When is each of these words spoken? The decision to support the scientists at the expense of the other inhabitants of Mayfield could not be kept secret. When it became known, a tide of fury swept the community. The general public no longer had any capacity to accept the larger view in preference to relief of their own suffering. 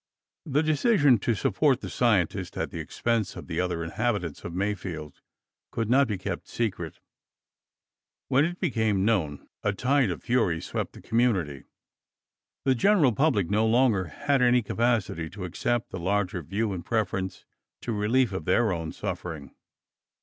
The 0.47 0.63
decision 0.63 1.19
to 1.19 1.35
support 1.35 1.81
the 1.81 1.87
scientists 1.91 2.57
at 2.57 2.71
the 2.71 2.79
expense 2.79 3.35
of 3.35 3.45
the 3.45 3.59
other 3.59 3.83
inhabitants 3.83 4.43
of 4.43 4.51
Mayfield 4.51 5.21
could 5.69 5.91
not 5.91 6.07
be 6.07 6.17
kept 6.17 6.47
secret. 6.47 6.99
When 8.27 8.43
it 8.43 8.59
became 8.59 9.05
known, 9.05 9.47
a 9.61 9.73
tide 9.73 10.09
of 10.09 10.23
fury 10.23 10.59
swept 10.59 10.93
the 10.93 11.03
community. 11.03 11.65
The 12.65 12.73
general 12.73 13.11
public 13.13 13.51
no 13.51 13.67
longer 13.67 14.05
had 14.05 14.41
any 14.41 14.63
capacity 14.63 15.29
to 15.29 15.45
accept 15.45 15.91
the 15.91 15.99
larger 15.99 16.41
view 16.41 16.73
in 16.73 16.81
preference 16.81 17.45
to 17.81 17.91
relief 17.91 18.31
of 18.33 18.45
their 18.45 18.73
own 18.73 18.93
suffering. 18.93 19.53